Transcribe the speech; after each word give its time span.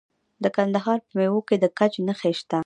د 0.43 0.45
کندهار 0.55 0.97
په 1.05 1.11
میوند 1.17 1.43
کې 1.47 1.55
د 1.63 1.65
ګچ 1.77 1.93
نښې 2.07 2.31
شته. 2.39 2.59